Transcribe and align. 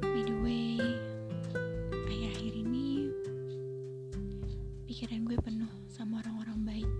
By 0.00 0.22
the 0.24 0.36
way 0.44 0.76
Akhir-akhir 2.08 2.52
ini 2.52 3.08
Pikiran 4.84 5.24
gue 5.24 5.38
penuh 5.40 5.72
sama 5.88 6.20
orang-orang 6.24 6.60
baik 6.64 6.90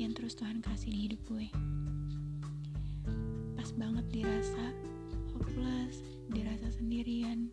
Yang 0.00 0.12
terus 0.16 0.34
Tuhan 0.40 0.64
kasih 0.64 0.90
di 0.90 1.00
hidup 1.10 1.20
gue 1.28 1.46
Pas 3.54 3.68
banget 3.76 4.06
dirasa 4.12 4.72
hopeless, 5.34 5.98
dirasa 6.30 6.70
sendirian, 6.70 7.50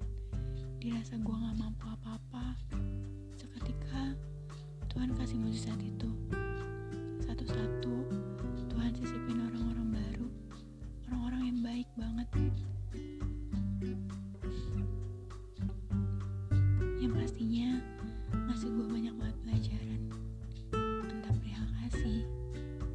dirasa 0.77 1.17
gue 1.17 1.33
gak 1.33 1.57
mampu 1.57 1.85
apa-apa. 1.89 2.55
Seketika 3.35 4.13
Tuhan 4.89 5.17
kasih 5.17 5.37
mujizat 5.41 5.79
itu. 5.81 6.09
Pastinya 17.31 17.79
ngasih 18.51 18.67
gue 18.75 18.87
banyak 18.91 19.15
banget 19.15 19.37
pelajaran. 19.39 20.01
Entah 21.07 21.31
perihal 21.39 21.69
kasih, 21.79 22.27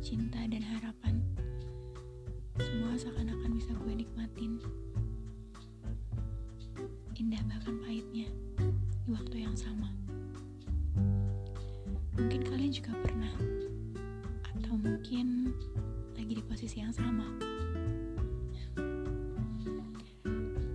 cinta, 0.05 0.45
dan 0.45 0.61
harapan. 0.61 1.25
Semua 2.61 2.93
seakan-akan 3.01 3.57
bisa 3.57 3.73
gue 3.81 3.97
nikmatin 3.97 4.61
indah 7.17 7.41
bahkan 7.49 7.81
pahitnya 7.81 8.29
di 9.09 9.09
waktu 9.17 9.49
yang 9.49 9.57
sama. 9.57 9.89
Mungkin 12.21 12.41
kalian 12.45 12.77
juga 12.77 12.93
pernah, 13.01 13.33
atau 14.53 14.77
mungkin 14.77 15.49
lagi 16.13 16.33
di 16.37 16.45
posisi 16.45 16.85
yang 16.85 16.93
sama. 16.93 17.25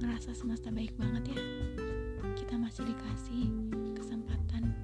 Ngerasa 0.01 0.33
semesta 0.33 0.73
baik 0.73 0.97
banget 0.97 1.37
ya, 1.37 1.41
kita 2.51 2.67
masih 2.67 2.83
dikasih 2.83 3.47
kesempatan 3.95 4.75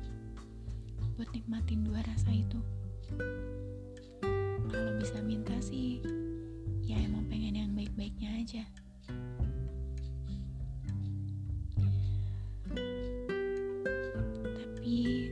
buat 1.20 1.28
nikmatin 1.36 1.84
dua 1.84 2.00
rasa 2.08 2.32
itu. 2.32 2.64
Kalau 4.72 4.96
bisa 4.96 5.20
minta 5.20 5.52
sih, 5.60 6.00
ya 6.88 6.96
emang 6.96 7.28
pengen 7.28 7.60
yang 7.60 7.72
baik-baiknya 7.76 8.40
aja. 8.40 8.64
Tapi 14.48 15.28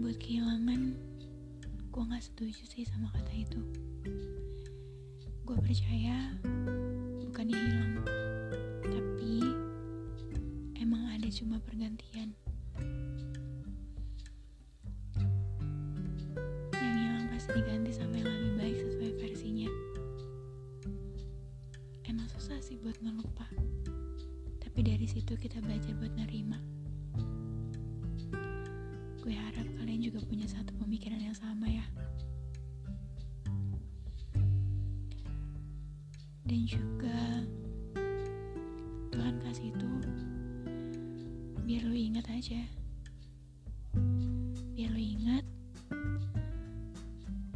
buat 0.00 0.16
kehilangan, 0.16 0.96
gue 1.68 2.02
gak 2.08 2.24
setuju 2.24 2.64
sih 2.64 2.88
sama 2.88 3.12
kata 3.12 3.32
itu. 3.36 3.60
Gue 5.44 5.60
percaya 5.60 6.32
bukannya 7.28 7.60
hilang, 7.60 7.94
tapi 8.88 9.52
emang 10.84 11.16
ada 11.16 11.24
cuma 11.32 11.56
pergantian. 11.64 12.36
Yang 16.76 16.96
hilang 17.00 17.26
pasti 17.32 17.56
diganti 17.56 17.90
sama 17.96 18.20
yang 18.20 18.28
lebih 18.28 18.52
baik 18.60 18.76
sesuai 18.84 19.10
versinya. 19.16 19.70
Emang 22.04 22.28
susah 22.36 22.60
sih 22.60 22.76
buat 22.76 23.00
ngelupa, 23.00 23.48
tapi 24.60 24.84
dari 24.84 25.08
situ 25.08 25.32
kita 25.40 25.56
belajar 25.64 25.96
buat 25.96 26.12
nerima. 26.20 26.60
Gue 29.24 29.32
harap 29.32 29.64
kalian 29.80 30.04
juga 30.04 30.20
punya 30.28 30.44
satu 30.44 30.76
pemikiran 30.84 31.16
yang 31.16 31.32
sama 31.32 31.64
ya. 31.64 31.88
Dan 36.44 36.60
juga 36.68 37.40
Tuhan 39.16 39.40
kasih 39.40 39.72
itu 39.72 39.83
biar 41.64 41.80
lu 41.88 41.96
ingat 41.96 42.28
aja. 42.28 42.60
Biar 44.76 44.92
lu 44.92 45.00
ingat 45.00 45.44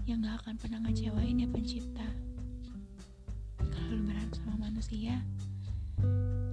yang 0.08 0.24
gak 0.24 0.40
akan 0.40 0.56
pernah 0.56 0.80
ngecewain 0.88 1.44
ya 1.44 1.48
pencipta. 1.52 2.08
Kalau 3.60 4.00
lu 4.00 4.08
berharap 4.08 4.32
sama 4.32 4.64
manusia, 4.64 5.20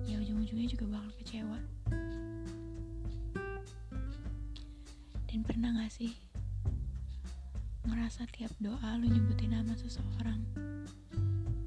ya 0.04 0.16
ujung-ujungnya 0.20 0.68
juga 0.68 1.00
bakal 1.00 1.12
kecewa. 1.24 1.60
Dan 5.32 5.40
pernah 5.48 5.80
gak 5.80 5.96
sih 5.96 6.12
ngerasa 7.88 8.28
tiap 8.36 8.52
doa 8.60 9.00
lu 9.00 9.08
nyebutin 9.08 9.56
nama 9.56 9.72
seseorang, 9.80 10.44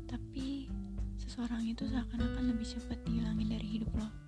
tapi 0.05 0.69
seseorang 1.17 1.65
itu 1.65 1.89
seakan-akan 1.89 2.53
lebih 2.53 2.77
cepat 2.77 3.01
dihilangin 3.09 3.57
dari 3.57 3.81
hidup 3.81 3.89
lo. 3.97 4.28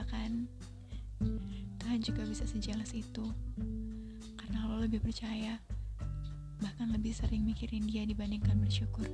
Lupakan, 0.00 0.48
Tuhan 1.76 2.00
juga 2.00 2.24
bisa 2.24 2.48
sejelas 2.48 2.88
itu, 2.96 3.20
karena 4.32 4.64
lo 4.64 4.80
lebih 4.80 4.96
percaya, 4.96 5.60
bahkan 6.56 6.88
lebih 6.88 7.12
sering 7.12 7.44
mikirin 7.44 7.84
dia 7.84 8.08
dibandingkan 8.08 8.56
bersyukur. 8.64 9.04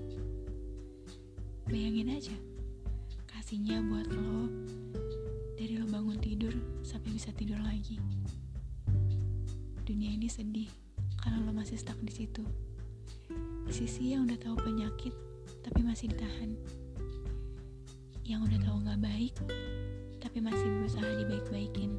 Bayangin 1.67 2.15
aja, 2.15 2.39
kasihnya 3.27 3.83
buat 3.83 4.07
lo 4.15 4.47
dari 5.59 5.75
lo 5.75 5.91
bangun 5.91 6.23
tidur 6.23 6.55
sampai 6.87 7.19
bisa 7.19 7.35
tidur 7.35 7.59
lagi. 7.67 7.99
Dunia 9.83 10.15
ini 10.15 10.31
sedih 10.31 10.71
karena 11.19 11.43
lo 11.43 11.51
masih 11.51 11.83
stuck 11.83 11.99
di 11.99 12.15
situ. 12.15 12.47
Sisi 13.75 14.15
yang 14.15 14.31
udah 14.31 14.39
tahu 14.39 14.55
penyakit 14.63 15.11
tapi 15.67 15.83
masih 15.83 16.15
ditahan. 16.15 16.55
Yang 18.23 18.55
udah 18.55 18.59
tahu 18.71 18.77
nggak 18.87 19.03
baik 19.03 19.35
tapi 20.27 20.43
masih 20.43 20.67
berusaha 20.83 21.07
dibaik-baikin. 21.23 21.95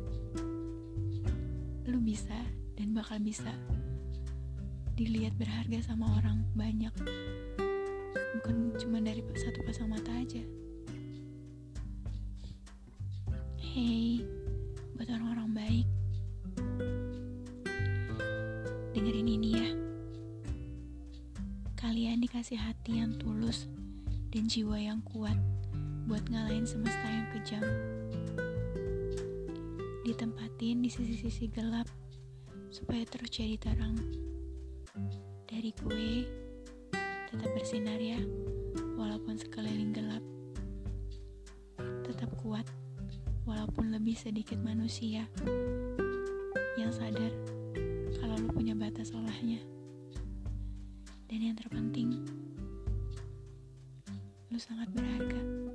Lu 1.88 2.04
bisa 2.04 2.36
dan 2.76 2.92
bakal 2.92 3.24
bisa 3.24 3.56
dilihat 5.00 5.32
berharga 5.40 5.80
sama 5.80 6.12
orang 6.20 6.44
banyak. 6.52 6.92
Bukan 8.36 8.76
cuma 8.84 9.00
dari 9.00 9.24
satu 9.32 9.64
pasang 9.64 9.88
mata 9.88 10.12
aja. 10.12 10.44
Hey, 13.64 14.28
buat 15.00 15.08
orang-orang 15.08 15.50
baik. 15.56 15.88
Dengerin 18.92 19.30
ini 19.40 19.50
ya. 19.56 19.70
Kalian 21.80 22.20
dikasih 22.20 22.60
hati 22.60 23.00
yang 23.00 23.16
tulus 23.16 23.72
dan 24.36 24.52
jiwa 24.52 24.76
yang 24.76 25.00
kuat 25.08 25.40
buat 26.12 26.28
ngalahin 26.28 26.68
semesta 26.68 27.08
yang 27.08 27.28
kejam. 27.32 27.97
Ditempatin 30.08 30.80
di 30.80 30.88
sisi-sisi 30.88 31.52
gelap 31.52 31.84
supaya 32.72 33.04
terus 33.04 33.28
jadi 33.28 33.60
terang. 33.60 34.00
Dari 35.44 35.76
gue, 35.76 36.24
tetap 37.28 37.52
bersinar 37.52 38.00
ya, 38.00 38.16
walaupun 38.96 39.36
sekeliling 39.36 39.92
gelap. 39.92 40.24
Tetap 42.08 42.32
kuat 42.40 42.64
walaupun 43.44 43.92
lebih 43.92 44.16
sedikit 44.16 44.56
manusia 44.64 45.28
yang 46.80 46.92
sadar 46.96 47.36
kalau 48.16 48.40
lu 48.40 48.48
punya 48.56 48.80
batas 48.80 49.12
olahnya. 49.12 49.60
Dan 51.28 51.52
yang 51.52 51.60
terpenting, 51.60 52.24
lu 54.48 54.56
sangat 54.56 54.88
berharga. 54.96 55.67